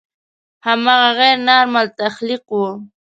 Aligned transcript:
هماغه 0.65 1.09
غیر 1.17 1.37
نارمل 1.47 1.87
تخلیق 1.99 2.43
و. 2.57 2.61